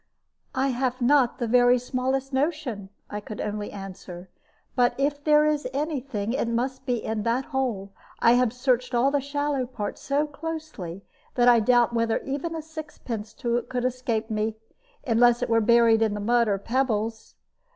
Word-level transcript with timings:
"I 0.55 0.69
have 0.69 0.99
not 0.99 1.37
the 1.37 1.45
very 1.47 1.77
smallest 1.77 2.33
notion," 2.33 2.89
I 3.07 3.19
could 3.19 3.39
only 3.39 3.71
answer; 3.71 4.29
"but 4.75 4.95
if 4.97 5.23
there 5.23 5.45
is 5.45 5.67
any 5.73 5.99
thing, 5.99 6.33
it 6.33 6.47
must 6.47 6.87
be 6.87 7.03
in 7.03 7.21
that 7.21 7.45
hole. 7.45 7.91
I 8.19 8.31
have 8.31 8.51
searched 8.51 8.95
all 8.95 9.11
the 9.11 9.21
shallow 9.21 9.67
part 9.67 9.99
so 9.99 10.25
closely 10.25 11.03
that 11.35 11.47
I 11.47 11.59
doubt 11.59 11.93
whether 11.93 12.17
even 12.23 12.55
a 12.55 12.63
sixpence 12.63 13.35
could 13.35 13.85
escape 13.85 14.31
me, 14.31 14.55
unless 15.05 15.43
it 15.43 15.49
were 15.49 15.61
buried 15.61 16.01
in 16.01 16.15
the 16.15 16.19
mud 16.19 16.47
or 16.47 16.57
pebbles. 16.57 17.35